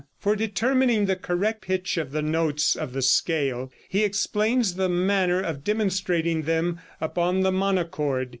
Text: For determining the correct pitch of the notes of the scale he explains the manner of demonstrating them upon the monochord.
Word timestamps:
For 0.17 0.35
determining 0.35 1.05
the 1.05 1.15
correct 1.15 1.61
pitch 1.61 1.95
of 1.95 2.11
the 2.11 2.23
notes 2.23 2.75
of 2.75 2.91
the 2.91 3.03
scale 3.03 3.71
he 3.87 4.03
explains 4.03 4.73
the 4.73 4.89
manner 4.89 5.39
of 5.43 5.63
demonstrating 5.63 6.41
them 6.41 6.79
upon 6.99 7.41
the 7.41 7.51
monochord. 7.51 8.29